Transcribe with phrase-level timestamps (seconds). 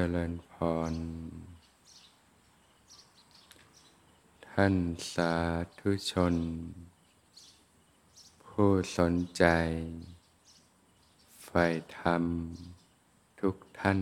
[0.00, 0.54] จริญพ
[0.92, 0.94] ร
[4.48, 4.74] ท่าน
[5.14, 5.34] สา
[5.78, 6.34] ธุชน
[8.46, 9.44] ผู้สนใจ
[11.44, 11.64] ใฝ่
[11.98, 12.24] ธรรม
[13.40, 14.00] ทุกท่าน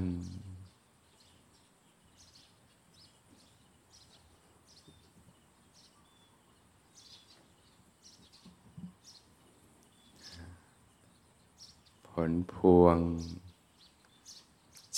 [12.09, 12.99] ผลพวง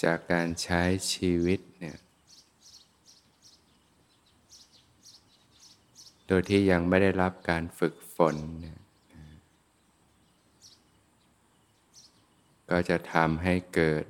[0.02, 0.82] จากการใช้
[1.12, 1.98] ชีวิตเนี่ย
[6.27, 8.78] โดยที่ยังไม่ได้รับการฝึกฝนเนี่ย
[12.70, 14.04] ก็จะทำให้เกิด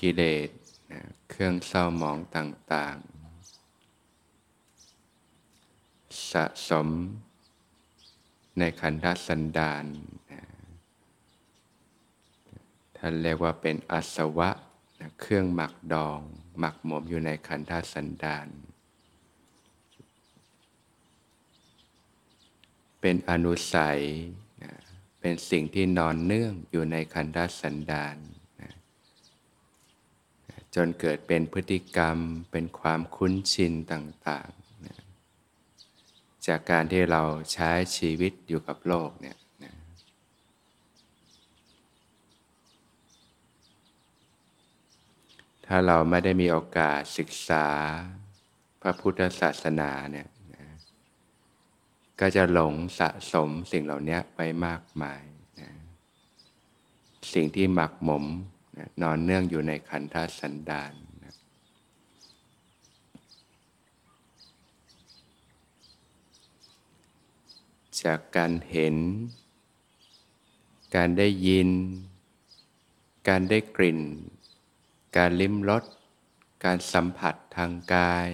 [0.00, 0.48] กิเลส
[1.30, 3.12] เครื่องเศร้าหมองต่างๆ
[6.32, 6.88] สะสม
[8.58, 9.84] ในขันธสันดาน
[13.04, 14.50] ท่านเรียกว่าเป็นอสวะ
[15.20, 16.18] เครื่องหมักดอง
[16.58, 18.48] หมักหมมอยู่ในขันธสันดาน
[23.00, 24.00] เป็นอนุสัย
[25.20, 28.16] เป็นสิ่งที่นอนเนื่องอยู่ในคันธสันดาน
[28.60, 28.72] นะ
[30.74, 32.18] จนเกิดเป็นพฤติกรรม
[32.50, 34.98] เป็นความคุ้นชินต่างๆนะ
[36.46, 39.74] จากการที่เราใช้ชีวิตอยู่กับโลกเนี่ยนะ
[45.74, 47.66] ถ้าเราไม่ได้มีโอกาสศึกษา
[48.82, 50.28] พระพุทธศาสนาเนี่ย
[52.20, 55.22] ก็จะหลงสะสมสิ่งเหล่านี้ไปมากมาย
[55.60, 55.70] นะ
[57.34, 58.24] สิ่งที่หมักหมม
[58.76, 60.92] นะนอนเนื่องอยู่ในขันธสันดาน
[61.24, 61.34] นะ
[68.02, 68.96] จากการเห็น
[70.96, 71.68] การได้ยิน
[73.28, 74.00] การได้กลิ่น
[75.16, 75.84] การลิ้มรส
[76.64, 78.28] การสัมผัสทางกาย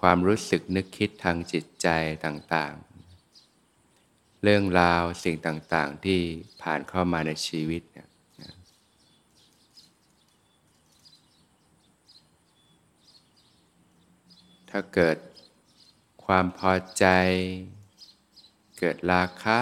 [0.00, 1.88] ความรู้สึกนึกคิดทางจิตใจ
[2.24, 6.20] ต่างๆ เรื่องราวสิ่งต่างๆที่
[6.62, 8.08] ผ่านเข้ามาในชีวิตเนี่ย
[14.70, 15.16] ถ้าเกิด
[16.24, 17.06] ความพอใจ
[18.78, 19.58] เกิดราคะ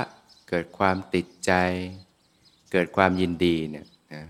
[0.48, 1.52] เกิดความติดใจ
[2.72, 4.24] เกิดความยินดีเนี่ยนะ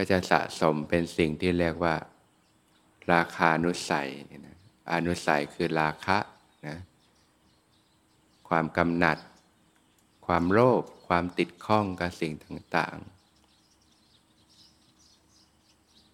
[0.00, 1.94] ก็จะสะสมเป็นสิ่งที่เรียกว่า
[3.12, 4.08] ราคานุสัย
[4.46, 4.56] นะ
[4.92, 6.18] อนุสัยคือราคะ
[6.66, 6.76] นะ
[8.48, 9.18] ความกำหนัด
[10.26, 12.96] ความโลภความติดข้องกับสิ่งต่าง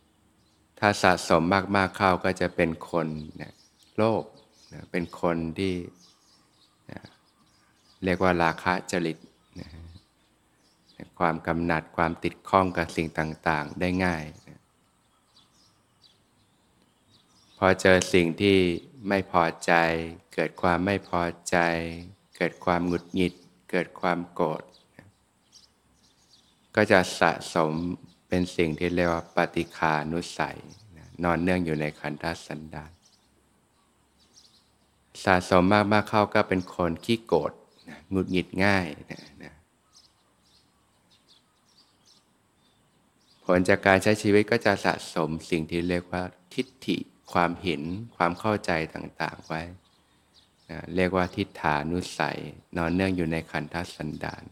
[0.01, 1.43] ๆ ถ้าสะสม
[1.77, 3.09] มาก ๆ เข้าก็จะเป็นคน
[3.43, 3.53] นะ
[3.97, 4.25] โลภ
[4.73, 5.75] นะเป็นคนที่
[6.91, 7.01] นะ
[8.05, 9.19] เรียกว่าราคะจริต
[11.19, 14.25] ความกำหนัดความติดข้องกับสิ่งต่างๆ ได้ง่าย
[17.59, 18.59] พอเจอสิ่งที่
[19.09, 19.73] ไม่พอใจ
[20.35, 21.57] เกิดความไม่พอใจ
[22.37, 23.35] เกิดความหงุดหงิด
[23.71, 24.63] เกิดความโกรธ
[26.77, 27.73] ก็จะสะสม
[28.29, 30.59] เป็นสิ่งที่เรียกว่าปฏิคานุสัย
[31.25, 32.93] นอนเนื่องอยู่ในขันธสันดาน
[35.25, 37.53] สะสมมากๆเข้าก็เป็นคนขี้โกรธ
[38.11, 38.87] หงุดหงิดง่าย
[39.43, 39.54] นะ
[43.45, 46.23] ผลจากการใช้ชีวิตก็จะสะสมสิ่งที่เรียกว่า
[46.55, 46.97] ทิฏฐิ
[47.33, 47.83] ความเห็น
[48.17, 49.63] ความเข้าใจต่างๆไว้
[50.71, 52.39] นะเรียกว่าทิฏฐานุสัย
[52.77, 54.45] นอนเนื่องอยู่ในขันธสันดาน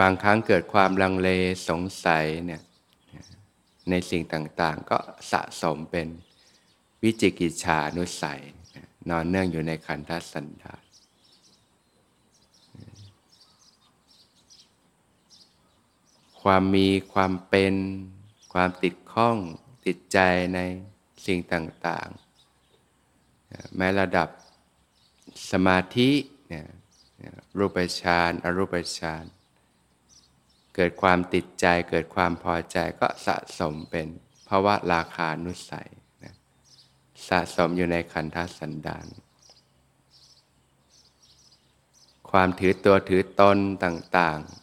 [0.00, 1.28] บางครั้งเกิดความลังเล
[1.68, 2.62] สงสัยเนี่ย
[3.90, 4.98] ในสิ่งต่างๆ ก็
[5.32, 6.08] สะสมเป็น
[7.02, 8.40] วิจิกิจฉานุสัย
[9.10, 10.82] นอนเนื่องอยู่ในขันธสันดาน
[16.42, 17.74] ความมีความเป็น
[18.52, 19.36] ความติดข้อง
[19.86, 20.18] ติดใจ
[20.54, 20.58] ใน
[21.26, 24.28] สิ่งต่างๆ แม้ระดับ
[25.50, 26.10] สมาธิ
[27.58, 29.24] รูปฌานอรูปฌาน
[30.74, 34.06] เกิดความติดใจเกิดความพอใจก็สะสมเป็น
[34.48, 35.90] ภาวะราคานุสัย
[37.28, 39.06] สะสมอยู่ในขันธสันดาน
[42.30, 44.61] ความถือตัวถือตนต่างๆ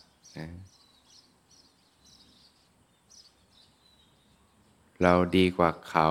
[5.04, 6.10] เราดีกว่าเขา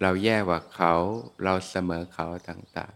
[0.00, 0.92] เราแย่กว่าเขา
[1.44, 2.94] เราเสมอเขาต่าง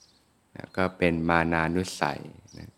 [0.00, 2.20] ๆนะก็เป็นมานานุสัย
[2.58, 2.70] นะ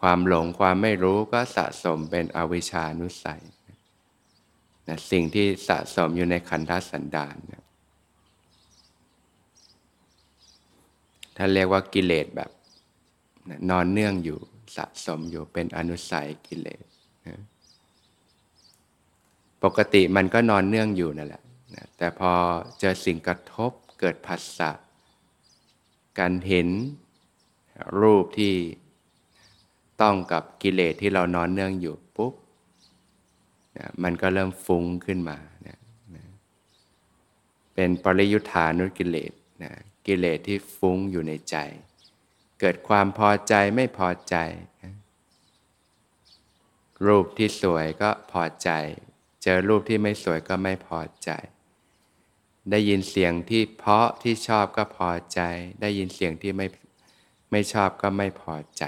[0.00, 3.42] ความหลงความไม่รู้ก็สะสมเป็นอวิชานุสัย
[4.88, 7.62] นะสิ่งที่สะสมอยู่ในขันธสันดานนะ
[11.36, 12.50] ท่านเรียกว่ากิเลสแบบ
[13.48, 14.38] นะนอนเนื่องอยู่
[14.76, 16.84] สะสมอยู่เป็นอนุสัยกิเลส
[17.26, 17.40] นะ
[19.64, 21.42] ปกติมันก็นอนเนื่องอยู่นั่นแหละ
[21.74, 22.30] นะแต่พอ
[22.80, 24.70] เจอสิ่งกระทบเกิดผัสสะ
[26.18, 26.68] การเห็น
[28.00, 28.54] รูปที่
[30.02, 32.34] ต้องกับกิเลสที่เรานอนเนื่องอยู่ปุ๊บ
[33.78, 35.78] นะมันก็เริ่มฟุ้งขึ้นมานะ
[36.14, 36.24] นะ
[37.74, 39.32] เป็นปริยุทธานุกิเลส
[39.62, 39.72] นะ
[40.06, 41.56] กิเลสที่ฟุ้งอยู่ในใจ
[42.60, 44.36] เกิดความพอใจไม่พอใจ
[44.82, 44.94] นะ
[47.06, 48.70] รูปที่สวยก็พอใจ
[49.44, 51.30] เจอรูปที่ไม่สวยก็ไม่พอใจ
[52.70, 55.40] ได้ยินเสียงที่เพาะที่ชอบก็พอใจ
[55.80, 56.66] ได้ยินเสียงที่ไม่
[57.50, 58.84] ไม่ชอบก็ไม่พอใจ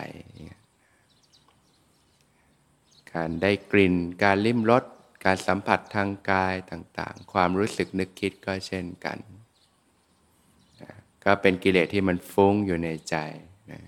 [3.12, 4.85] การได้กลิ่น การลิ้มรส
[5.25, 9.19] การสัมผัสทางกายต่างๆ ความรู้สึกนึกคิดก็เช่นกัน
[11.25, 13.17] ก็เป็นกิเลสที่มันฟุ้งอยู่ในใจ
[13.70, 13.81] นะ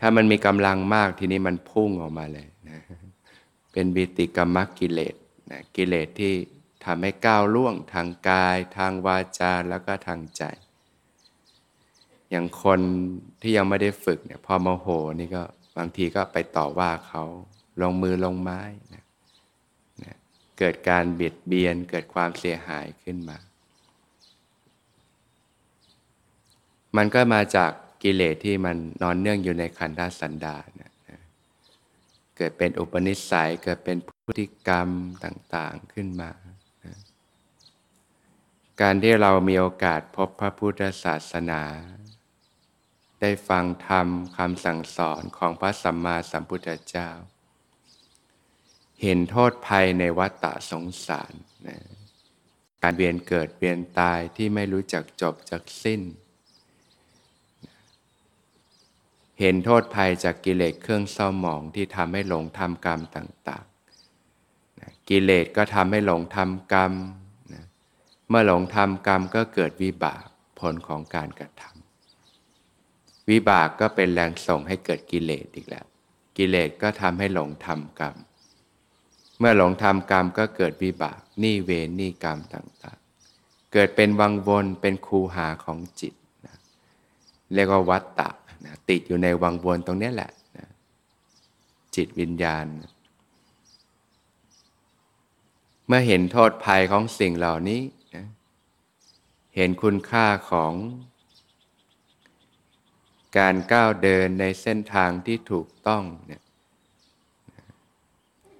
[0.00, 2.80] ถ้ามันมีกำลังมากทีนี้มันพุ่งออกมาเลยนะ
[3.78, 5.14] เป็นบิติกรรมกิเลส
[5.50, 6.34] นะกิเลสที่
[6.84, 10.42] ทำให้ก้าวล่วงทางกาย ทางวาจาแล้วก็ทางใจ
[12.30, 12.80] อย่างคน
[13.40, 14.86] ที่ยังไม่ได้ฝึกเนี่ยพอโมโห
[15.18, 15.42] นี่ก็
[15.76, 17.22] บางทีก็ไปต่อว่าเขา
[17.80, 18.60] ลงมือลงไม้
[18.94, 19.04] นะ
[20.04, 20.16] นะ
[20.58, 23.38] เกิดการเบียดเบียนเกิดความเสียหายขึ้นมา
[26.96, 27.70] มันก็มาจาก
[28.02, 30.75] กิเลสที่มันนอนเนื่องอยู่ในขันธสันดาน
[32.36, 34.88] เกิดเป็นอุปนิสัยเกิดเป็นพฤติกรรม
[35.24, 36.30] ต่างๆขึ้นมา
[36.84, 36.96] นะ
[38.80, 41.62] การที่เรามีโอกาสพบพระพุทธศาสนา
[43.20, 47.08] ได้ฟังธรรมคำสั่งสอนของพระสัมมาสัมพุทธเจ้า
[49.02, 51.32] เห็นโทษภัยในวัฏฏะสงสาร
[51.66, 51.78] นะ
[52.82, 56.00] การเวียนเกิดเวียนตายที่ไม่รู้จักจบจักสิ้น
[59.40, 66.92] เห็นโทษภัยจากกิเลสเครื่องเศร้าหมองที่ทำให้หลงทำกรรมต่างๆนะกิเลสก็ทำให้หลงทำกรรม
[67.54, 67.64] นะ
[68.28, 70.24] เมื่อหลงทำกรรมก็เกิดวิบาก
[70.58, 75.86] ผลของการกระทำวิบากก็เป็นแรงส่งให้เกิดกิเลสอีกแล้ว
[76.36, 78.14] กิเลสก็ทำให้หลงทำกรรม
[79.38, 86.14] เมื่อหลงทำกรรมก็เกิดวิบากนี่เวรนี่กรรมต่างๆ เกิดเป็นวังวนเป็นคูหาของจิต
[86.46, 86.56] นะ
[87.54, 88.30] เรียกว่าวัตตะ
[88.66, 90.68] นะติดอยู่ในวังวนตรงนี้แหละนะ
[91.94, 92.66] จิตวิญญาณ
[95.86, 97.80] เมื่อเห็นโทษภัยของสิ่งเหล่านี้
[98.14, 98.26] นะ
[99.56, 100.72] เห็นคุณค่าของ
[103.38, 106.42] การก้าวเดินในเส้นทางที่ถูกต้องเนี่ย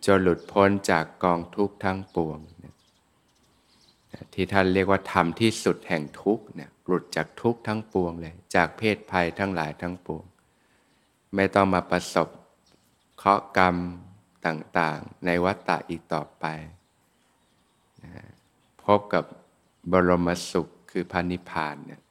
[0.05, 2.39] จนหลุดพ้นจากกองทุกข์ทั้งปวง
[4.35, 10.25] ที่ท่านเรียกว่าธรรมที่สุดแห่งทุกข์เนี่ย หลุดจากทุกทั้งปวงเลย จากเพศภัยทั้งหลายทั้งปวง
[11.35, 12.29] ไม่ต้องมาประสบ
[13.17, 13.77] เคราะห์กรรม
[14.47, 16.45] ต่างๆ ในวัฏฏะอีกต่อไป
[18.05, 18.25] นะ
[18.85, 19.25] พบกับ
[19.93, 22.03] บรมสุขคือพานิพานเนี่ย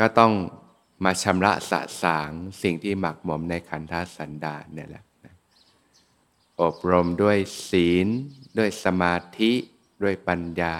[0.00, 0.32] ก็ต้อง
[1.04, 2.30] มาชำระสะสาง
[2.62, 5.04] สิ่งที่หมักหมมในขันธสันดานเนี่ยแหละ
[6.62, 7.38] อบรมด้วย
[7.68, 8.06] ศีล
[8.58, 9.52] ด้วยสมาธิ
[10.02, 10.76] ด้วยปัญญา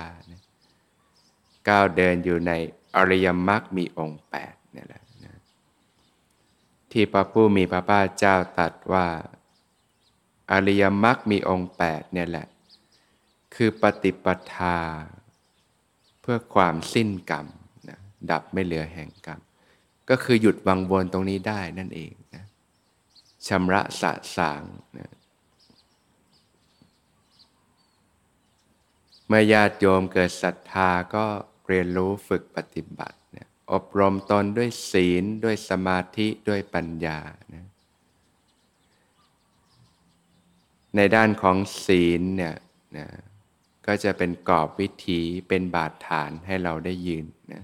[1.69, 2.53] ก้าวเดินอยู่ใน
[2.97, 5.37] อริยมรรคมีองค์แปดนี่แหละนะ
[6.93, 9.07] ที่พระผู้มีพระภาคเจ้าตรัสว่า
[10.53, 12.47] อริยมรรคมีองค์แปดเนี่ยแหละ
[13.55, 14.79] คือปฏิปทา
[16.21, 17.47] เพื่อความสิ้นกรรม
[17.89, 17.99] นะ
[18.31, 19.41] ดับไม่เหลือแห่งกรรม
[20.11, 22.45] ก็คือหยุดวังวนตรงนี้ได้นั่นเองนะ
[23.47, 24.63] ชำระสะสาง
[24.99, 25.11] นะ
[29.27, 31.27] เมื่อญาติโยมเกิดศรัทธาก็
[31.71, 37.19] เรียนรู้ฝึกปฏิบัติเนี่ยอบรมตนด้วยศีลด้วยสมาธิด้วยปัญญา
[37.55, 37.67] นะ
[40.97, 42.57] ในด้านของศีลเนี่ย
[42.99, 43.07] นะ
[43.87, 47.63] ก็จะเป็นกรอบวิถีเป็นบาดฐานให้เราได้ยืนนะ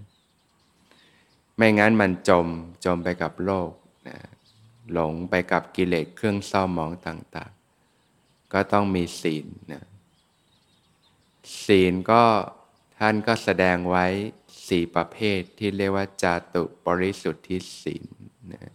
[1.56, 2.46] ไม่งั้นมันจม
[2.84, 3.72] จมไปกับโลก
[4.08, 4.18] นะ
[4.92, 7.52] หลงไปกับกิเลสเครื่องเศร้าหมองต่าง
[8.02, 9.84] ๆ ก็ต้องมีศีลนะ
[11.64, 12.22] ศีลก็
[12.98, 14.06] ท่านก็แสดงไว้
[14.68, 18.04] สี่ประเภทที่เรียกว่าจาตุปริสุทธิศีล
[18.52, 18.72] นะ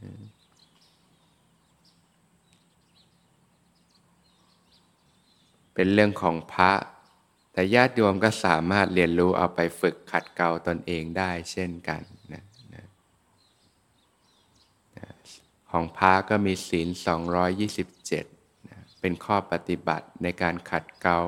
[5.74, 6.72] เป็นเรื่องของพระ
[7.54, 12.02] แต่ญาติโยมก็สามารถเรียนรู้เอาไปฝึกขัดเกลาตนเองได้เช่นกัน
[12.34, 12.86] นะนะ
[15.72, 16.88] ของพระก็มีศีล
[17.74, 21.20] 227นะเป็นข้อปฏิบัติในการขัดเกลา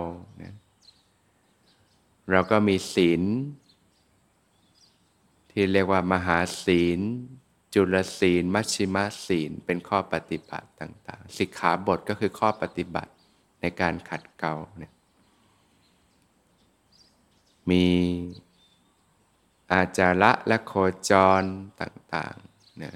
[0.42, 0.54] นะ
[2.32, 3.22] เราก็มีศีล
[5.52, 7.00] ที่เรียกว่ามหาศีล
[7.74, 13.12] จุลศีล มัชชิมศีล เป็นข้อปฏิบัติต่างๆสิกขาบทก็คือข้อปฏิบัติ
[13.62, 14.94] ในการขัดเกลาเนี่ย
[17.70, 17.86] มี
[19.72, 20.74] อาจาระและโค
[21.10, 21.12] จ
[21.42, 21.44] ร
[21.82, 22.94] ต่างๆนะ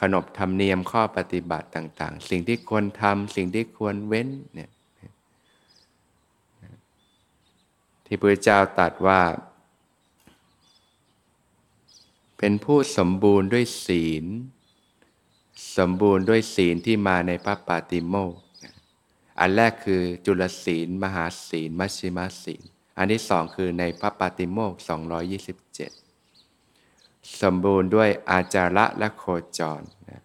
[0.00, 4.70] ขนบธรรมเนียมข้อปฏิบัติต่าง ๆ สิ่งที่ควรทำสิ่งที่ควรเว้นเนี่ย
[8.08, 9.20] ที่พระเจ้าตรัสว่า
[12.38, 14.24] เป็นผู้สมบูรณ์ด้วยศีล
[15.78, 18.34] สมบูรณ์ด้วยศีลที่มาในพระปาติโมก
[19.40, 22.62] อันแรกคือจุลศีล มหาศีล มัชชิมศีล
[22.98, 24.74] อันที่สองคือในพระปาติโมก
[26.06, 29.24] 227 สมบูรณ์ด้วยอาจาระและโค
[29.58, 30.22] จรนะ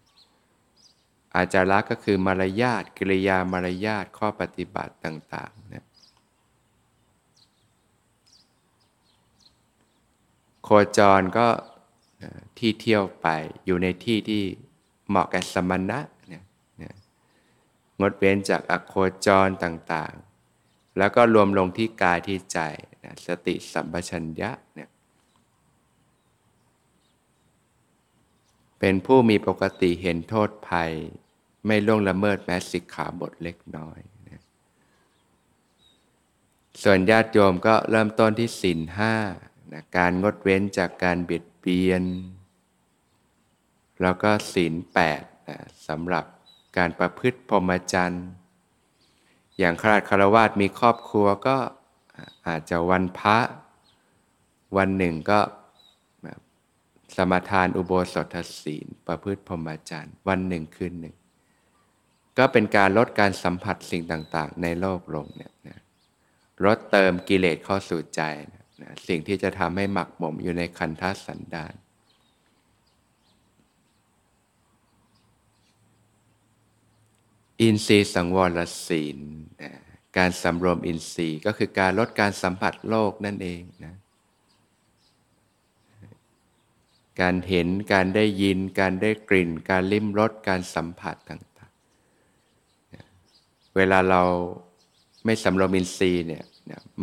[1.35, 5.85] อาจาระก็คือมารยาทกิริยามารยาทข้อปฏิบัติต่างๆนะ
[10.63, 11.47] โคจรก็
[12.57, 13.27] ที่เที่ยวไป
[13.65, 14.43] อยู่ในที่ที่
[15.07, 16.43] เหมาะแกับสมณะเนี่ย
[17.99, 18.93] งดเว้นจากอโค
[19.25, 22.59] จรต่างๆ แล้วก็รวมลงที่กายที่ใจ
[23.03, 24.89] นะสติสัมปชัญญะเนี่ย
[28.79, 30.91] เป็นผู้มีปกติเห็นโทษภัย
[31.65, 34.43] ไม่ล่วงละเมิดแม้สิกขาบทเล็กน้อยนะ
[36.83, 39.15] ส่วนญาติโยมก็เริ่มต้นที่ศีลห้า
[39.73, 42.03] นะการงดเว้นจากการเบียดเบียน
[44.01, 46.25] แล้วก็ศีลแปดนะสำหรับ
[46.77, 48.27] การประพฤติพรหมจรรย์
[49.59, 51.57] อย่างขราดคารวาสมีครอบครัวก็
[52.47, 53.37] อาจจะวันพระ
[54.77, 55.39] วันหนึ่งก็
[57.15, 61.15] สมทานอุโบสถศีล ประพฤติพรหมจรรย์วันหนึ่งคืนหนึ่ง
[62.37, 65.79] ก็เป็นการลดการสัมผัสสิ่งต่างๆ ในโลกลงเนี่ยนะ
[66.65, 68.21] ลดเติมกิเลสเข้าสู่ใจ
[68.53, 71.73] นะ นะสิ่งที่จะทำให้หมักหมมอยู่ในคันธสันดาน
[77.61, 79.19] อินทรีย์สังวรศีล
[80.17, 83.95] การสำรวมอินทรีย์ก็คือการลดการสัมผัสโลกนั่นเองนะ
[87.21, 94.21] การเห็นการได้ยิน การได้กลิ่น การลิ้มรสการสัมผัสต่างๆ เวลาเรา
[95.25, 96.43] ไม่สำรวมอินทรีย์เนี่ย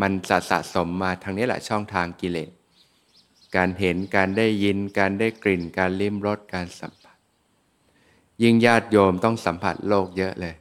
[0.00, 2.50] มันจะสะสมมาทางนี้แหละช่องทางกิเลส
[3.57, 7.17] การเห็นการได้ยินการได้กลิ่น การลิ้มรสการสัมผัส
[8.43, 10.55] ยิ่งญาติโยมต้องสัมผัสโลกเยอะเลย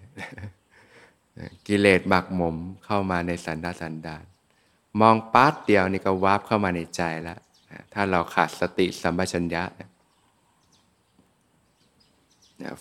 [1.67, 4.23] กิเลสหมักหมมเข้ามาในสันดาสันดาน
[4.99, 7.39] มองปาร์ตเดียวนี่ก็วาบเข้ามาในใจแล้ว
[7.93, 9.63] ถ้าเราขาดสติสัมปชัญญะ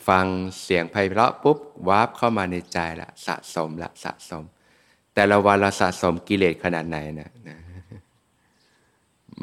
[0.08, 0.26] ฟัง
[0.62, 1.58] เสียงไพเราะปุ๊บ
[1.88, 4.44] วาบเข้ามาในใจละสะสมละสะสม
[5.20, 7.58] แต่ละวันเราสะสมกิเลสขนาดไหนนะนะ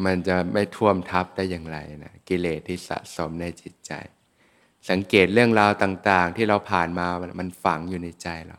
[0.06, 3.92] มันจะไม่ท่วมทับได้อย่างไรนะกิเลสที่สะสมในจิตใจ
[4.90, 7.08] สังเกตเรื่องราวต่าง ๆ ที่เราผ่านมา
[7.40, 8.58] มันฝังอยู่ในใจเรา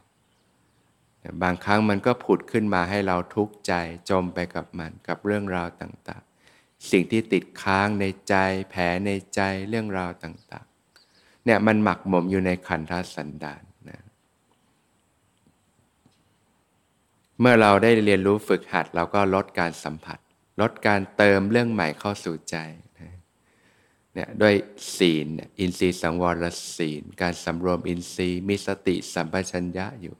[1.42, 3.72] บางครั้งมันก็ผุดขึ้นมาให้เราทุกข์ใจ
[4.10, 6.22] จมไปกับมันกับเรื่องราวต่าง
[6.56, 8.34] ๆ สิ่งที่ติดค้างในใจ
[8.70, 10.66] แผลในใจเรื่องราวต่าง
[11.06, 14.00] ๆ เนี่ยมันหมักหมมอยู่ในขันธสันดานนะ
[17.40, 20.18] เมื่อเราได้เรียนรู้ฝึกหัดเราก็ลดการสัมผัส
[20.60, 22.56] ลดการเติมเรื่องใหม่เข้าสู่ใจ
[24.14, 24.54] เนี่ยด้วย
[24.96, 25.26] ศีล
[25.58, 26.44] อินทรีย์สังวร
[26.76, 30.16] ศีล การสำรวมอินทรีย์มีสติสัมปชัญญะอยู่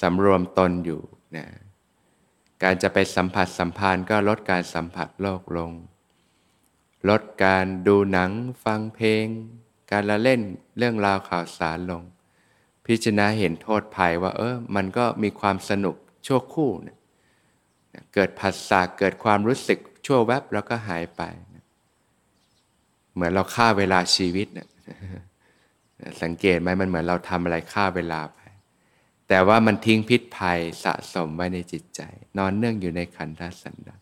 [0.00, 1.00] สำรวมตนอยู่
[1.36, 1.46] นะ
[2.62, 5.72] การจะไปสัมผัสสัมพันธ์ก็ลดการสัมผัสโลกลง
[7.08, 8.30] ลดการดูหนัง
[8.64, 9.26] ฟังเพลง
[9.90, 10.40] การละเล่น
[10.78, 12.02] เรื่องราวข่าวสารลง
[12.88, 21.22] พิจารณาเห็นโทษภัยว่า เออมันก็มีความสนุกชั่วคู่เเกิดผัสสะเกิดความรู้สึกชั่วแวบแล้วก็หายไป
[23.14, 24.46] เหมือนเราฆ่าเวลาชีวิต
[26.22, 28.40] สังเกตไหมมันเหมือนเราทำอะไรฆ่าเวลาไป
[29.28, 32.00] แต่ว่ามันทิ้งพิษภัยสะสมไว้ในจิตใจ
[32.38, 34.00] นอนเนื่องอยู่ในขันธสันดาน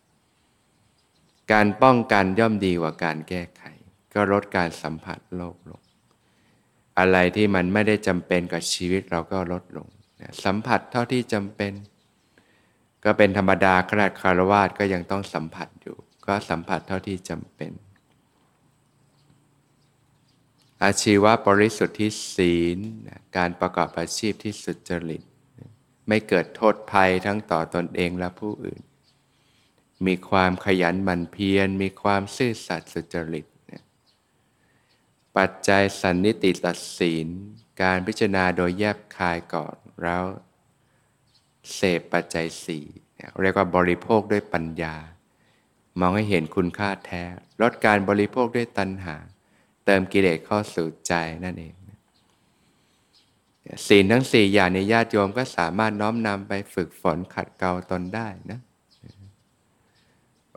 [1.51, 3.63] การป้องกันย่อมดีกว่าการแก้ไข
[4.13, 5.81] ก็ลดการสัมผัสโลกลง
[6.99, 9.87] อะไรที่มันไม่ได้จำเป็นกับชีวิตเราก็ลดลง
[10.43, 11.73] สัมผัสเท่าที่จำเป็น
[13.03, 17.71] ก็เป็นธรรมดาขนาดคารวาสก็ยังต้องสัมผัสอยู่ ก็สัมผัสเท่าที่จำเป็น
[20.83, 22.77] อาชีวะบริสุทธิ์ที่ศีล
[23.37, 25.23] การประกอบอาชีพที่สุจริต
[26.07, 28.81] ไม่เกิดโทษภัยทั้งต่อตอนเองและผู้อื่น
[30.05, 33.45] มีความขยันหมั่นเพียรมีความซื่อสัตย์สุจริต
[35.37, 37.27] ปัจจัยสันนิติตัดสิน
[37.81, 40.23] การพิจารณาโดยแยบคายก่อนแล้ว
[41.73, 42.85] เสพปัจจัยสี่
[43.41, 44.95] เรียกว่าบริโภคด้วยปัญญา
[45.99, 47.23] มองให้เห็นคุณค่าแท้
[47.61, 49.15] ลดการบริโภคด้วยตัณหา
[49.85, 51.13] เติมกิเลสเข้าสู่ใจ
[51.43, 51.75] นั่นเอง
[53.87, 58.59] ศีลทั้งสี่อย่างในญาติโยมก็สามารถน้อมนำไปฝึกฝนขัดเกลาตนได้นะ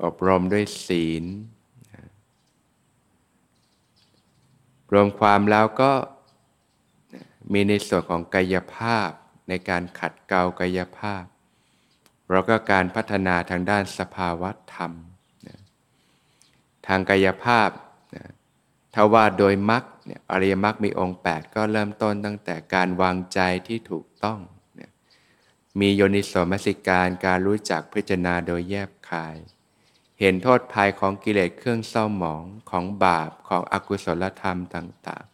[0.04, 1.24] อบรมด้วยศีล
[4.92, 5.92] รวมความแล้วก็
[7.52, 9.08] มีในส่วนของกายภาพ
[9.48, 11.24] ในการขัดเกลากายภาพ
[12.30, 14.92] แล้วก็การพัฒนาทางด้านสภาวะธรรม
[16.86, 17.68] ทางกายภาพ
[18.94, 19.84] ถ้าว่าโดยมรรค
[20.30, 24.38] อริยมรรคมีองค์ 8 ก็เริ่มต้นตั้งแต่การวางใจที่ถูกต้อง
[25.80, 29.36] มีโยนิโสมสิการการรู้จักพิจารณาโดยแยบคาย
[30.20, 35.24] เห็นโทษภัยของกิเลสเครื่องเศร้าหมองของบาปของอกุศลธรรมต่าง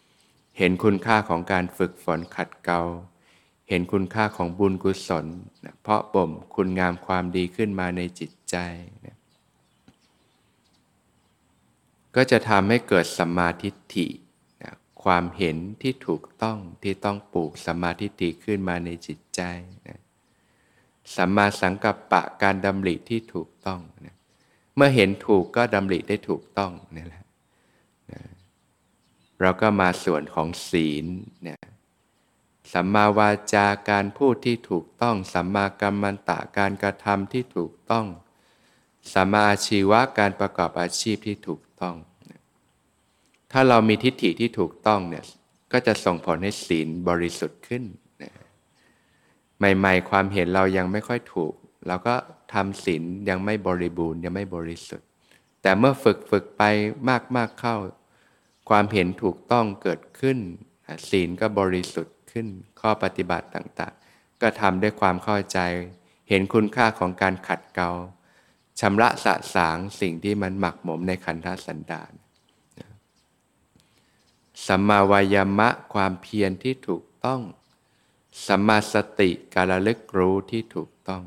[0.00, 2.80] ๆ เห็นคุณค่าของการฝึกฝนขัดเกลา
[3.68, 5.26] เห็นคุณค่าของบุญกุศล
[5.82, 8.56] เพราะบ่มคุณงามความดีขึ้นมาในจิตใจ
[9.06, 9.16] นะ
[12.14, 14.06] ก็จะทำให้เกิดสัมมาทิฏฐิ
[14.62, 14.72] นะ
[15.04, 19.40] ความเห็นที่ถูกต้องที่ต้องปลูกสัมมาทิฏฐิขึ้นมาในจิตใจ
[19.88, 20.00] นะ
[21.16, 24.16] สัมมาสังกัปปะการดำริที่ถูกต้องนะ
[24.76, 27.24] เมื่อเห็นถูกก็ดำริได้ถูกต้องนี่แหละ
[29.40, 31.06] เราก็มาส่วนของศีล
[31.44, 31.60] เนะ
[32.72, 38.06] สัมมาวาจาการพูดที่ถูกต้อง สัมมากัมมันตะการกระทำที่ถูกต้อง
[39.12, 41.96] สัมมาอาชีวะการประกอบอาชีพที่ถูกต้อง
[43.52, 45.24] ถ้าเรามีทิฏฐิที่ถูกต้องเนี่ย
[45.72, 47.84] ก็จะส่งผลให้ศีลบริสุทธิ์ขึ้น
[49.58, 51.54] ใหม่ ๆ ความเห็นเรายังไม่ค่อยถูก
[51.86, 52.14] เราก็
[52.54, 55.08] ทำศีลยังไม่บริบูรณ์ยังไม่บริสุทธิ์
[55.62, 56.62] แต่เมื่อฝึกฝึกไป
[57.36, 57.76] มาก ๆ เข้า
[58.70, 60.38] ความเห็นถูกต้องเกิดขึ้น
[61.10, 62.46] ศีลก็บริสุทธิ์ขึ้น
[62.80, 65.58] ข้อปฏิบัติต่างๆ ก็ทำด้วยความเข้าใจ
[66.28, 67.90] เห็นคุณค่าของการขัดเกลา
[68.80, 72.12] ชำระสะสางสิ่งที่มันหมักหมมในขันธสันดาน
[74.66, 77.40] สัมมาวายามะความเพียรที่ถูกต้อง
[78.46, 81.24] สัมมาสติการระลึกรู้ที่ถูกต้อง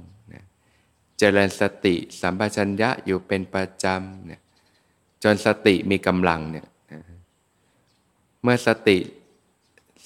[1.19, 4.41] เจริญสติสัมปชัญญะอยู่เป็นประจำเนี่ย
[5.23, 6.67] จนสติมีกำลังเนี่ย
[8.43, 8.97] เมื่อสติ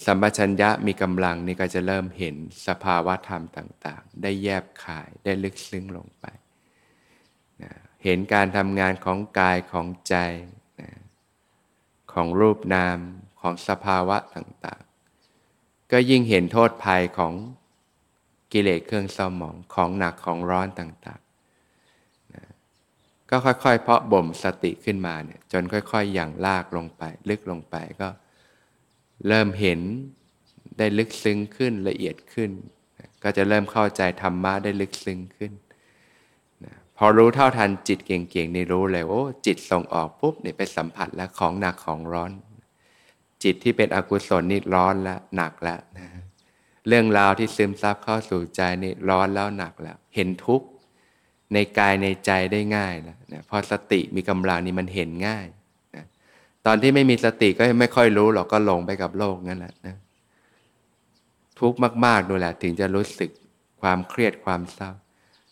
[0.06, 2.36] สัมปชัญญะมีกำลังนี่ก็จะเริ่มเห็น
[2.68, 6.26] สภาวะธรรมต่าง ๆ ได้แยบขายได้ลึกซึ้งลงไป
[7.62, 7.72] นะ
[8.04, 10.16] เห็นการทำงานของกายของใจ
[10.82, 10.90] นะ
[12.14, 12.98] ของรูปนาม
[13.42, 14.82] ของสภาวะต่าง
[15.36, 17.34] ๆ ก็ยิ่งเห็นโทษภัยของ
[18.54, 22.44] กิเลสเครื่องเศร้าหมองของหนักของร้อนต่างๆนะ
[23.30, 28.10] ก็ค่อยๆ เพาะบ่มสติขึ้นมาเนี่ยจนค่อยๆ อย่างลากลงไป ลึกลงไปก็
[29.28, 29.80] เริ่มเห็น
[30.78, 32.52] ได้ลึกซึ้งขึ้นละเอียดขึ้น
[33.24, 35.52] ก็จะเริ่มเข้าใจธรรมะได้ลึกซึ้งขึ้น
[36.66, 42.32] นะพอรู้เท่าทันจิตเก่งๆนี่รู้เลยโอ้จิตส่งออกปุ๊บเนี่ยไปสัมผัสแล้วของหนักของร้อน
[43.44, 46.08] จิตที่เป็นอกุศลนี่ร้อนแล้วหนักแล้วนะ
[46.90, 50.68] เรื่องราวที่ซึมซับเข้าสู่ใจนี่ร้อนแล้วหนักแล้ว เห็นทุกข์
[51.54, 55.46] ในกายในใจได้ง่ายแล้วนะพอสติมีกำลังนี่มันเห็นง่าย
[55.96, 56.06] นะ
[56.66, 59.96] ตอนที่ไม่มีสติก็ไม่ค่อยรู้หรอกก็หลงไปกับโลกนั่นแหละนะ
[61.60, 63.30] ทุกข์มากๆดูแหละถึงจะรู้สึก
[63.82, 64.92] ความเครียดความเศร้า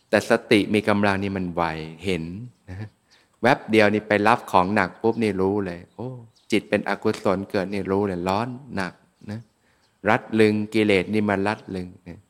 [0.10, 1.64] แต่สติมีกำลังนี่มันไว
[2.06, 2.24] เห็น
[2.70, 2.88] นะ
[3.42, 6.10] แวบเดียวนี่ไปรับของหนักปุ๊บนี่รู้เลย โอ้
[6.52, 8.94] จิตเป็นอกุศลเกิดนี่รู้เลยร้อนหนัก
[10.10, 12.22] รัดลึงกิเลสนี่มันรัดลึงนะ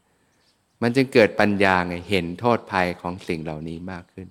[0.81, 4.27] มันจึงเกิดปัญญาไงเห็นโทษภัยของสิ่งเหล่านี้มากขึ้น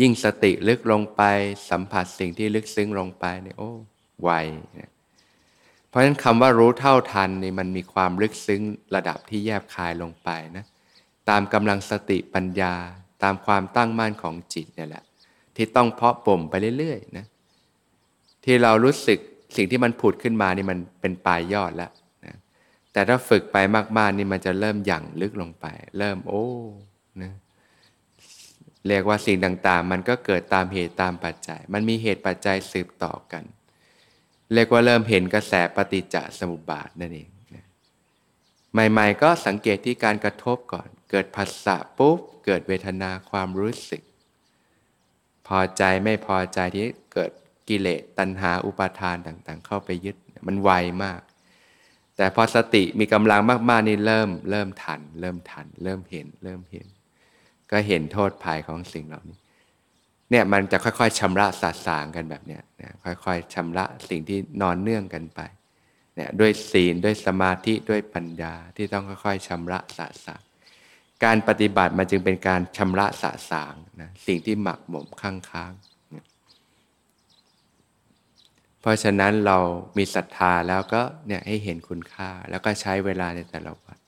[0.00, 1.22] ยิ่งสติลึกลงไป
[1.70, 3.70] สัมผัสสิ่งที่ลึกซึ้งลงไปเนี่ยโอ้
[4.22, 4.30] ไว
[5.88, 8.62] เพราะฉะนั้นคำว่ารู้เท่าทันนี่มันมีความลึกซึ้ง
[8.94, 10.64] ระดับที่แยบคายลงไปนะ
[11.28, 12.74] ตามกำลังสติปัญญา
[13.22, 15.04] ตามความตั้งมั่นของจิตเนี่ยแหละ
[15.56, 17.26] ที่ต้องเพาะบ่มไปเรื่อยๆนะ
[18.44, 19.18] ที่เรารู้สึก
[19.56, 21.90] สิ่งที่มันผุดขึ้นมานี่มันเป็นปลายยอดแล้ว
[22.26, 22.36] นะ
[22.92, 23.56] แต่ถ้าฝึกไป
[23.98, 25.66] มากๆนี่มันจะเริ่มหยั่งลึกลงไป
[25.98, 26.46] เริ่มโอ้
[27.22, 27.32] นะ
[28.88, 33.44] เรียกว่าสิ่งต่างๆ มันก็เกิดตามเหตุตามปัจจัย มันมีเหตุปัจจัยสืบต่อกัน
[34.54, 37.28] เรียกว่าเริ่มเห็นกระแสปฏิจจสมุปบาทนั่นเอง
[38.72, 44.02] ใหม่ๆ ก็สังเกตที่การกระทบก่อน เกิดผัสสะปุ๊บ เกิดเวทนาความรู้สึก
[45.46, 46.84] พอใจไม่พอใจที่
[47.14, 47.30] เกิด
[47.70, 50.70] กิเลสตัณหาอุปาทานต่างๆ เข้าไปยึดมันไว
[51.04, 51.20] มาก
[52.16, 56.86] แต่พอสติมีกำลังมากๆนี่เริ่มเริ่มทัน เริ่มทัน เริ่มเห็น เริ่มเห็น
[57.70, 59.38] ก็เห็นโทษภัยของสิ่งเหล่านี้
[60.30, 65.40] เนี่ยมันจะค่อยๆชำระสาสางกันแบบเนี้ยนะค่อยๆชำระสิ่งที่นอนเนื่องกันไป
[66.14, 70.42] เนี่ยด้วยศีลด้วยสมาธิด้วยปัญญาที่ต้องค่อยๆชำระสาสาง
[71.24, 75.72] การปฏิบัติมันจึงเป็นการชำระสะสางนะสิ่งที่หมักหมมข้างค้าง
[78.80, 79.58] เพราะฉะนั้นเรา
[79.98, 83.98] มีศรัทธาแล้วก็เนี่ยให้เห็นคุณค่า แล้วก็ใช้เวลาในแต่ละวัน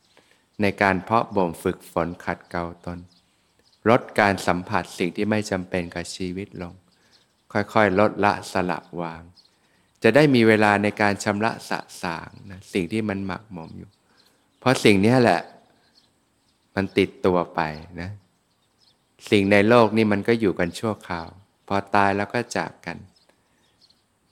[0.63, 2.99] ในการเพาะบ่มฝึกฝนขัดเกลาตน
[3.89, 6.75] ลดการสัมผัสสิ่งที่ไม่จำเป็นกับชีวิตลง
[7.53, 9.23] ค่อยๆ ลดละสละวาง
[10.03, 13.91] จะได้มีเวลาในการชำระสะสางนะสิ่งที่มันหมักหมมอยู่
[14.61, 15.41] เพราะสิ่งนี้แหละ
[16.75, 17.61] มันติดตัวไป
[18.01, 18.11] นะ
[19.31, 21.29] สิ่งในโลกนี่มันก็อยู่กันชั่วคราว
[21.69, 22.97] พอตายแล้วก็จากกัน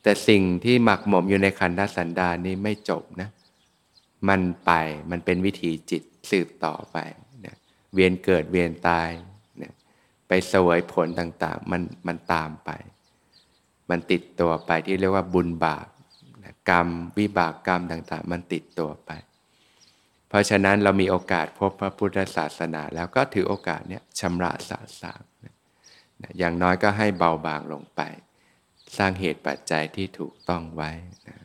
[0.02, 3.28] แต่สิ่งที่หมักหมมอยู่ในขันธสันดานนี่ไม่จบนะ
[4.28, 4.72] มันไป
[5.10, 6.98] มันเป็นวิถีจิตสืบต่อไป
[7.46, 7.54] นะ
[7.94, 9.08] เวียนเกิดเวียนตาย
[9.62, 9.72] นะ
[10.28, 12.70] ไปสวยผลต่างๆ มันมันตามไป
[13.90, 15.86] มันติดตัวไปที่เรียกว่าบุญบาป
[16.44, 19.10] นะกรรมวิบากกรรมต่างๆ มันติดตัวไป
[20.28, 25.54] เพราะฉะนั้นเรามีโอกาสพบพระพุทธศาสนา แล้วก็ถือโอกาสเนี้ยชำระสาสางนะ
[26.38, 28.00] อย่างน้อยก็ให้เบาบางลงไป
[28.96, 30.90] สร้างเหตุปัจจัยที่ถูกต้องไว้
[31.28, 31.39] นะ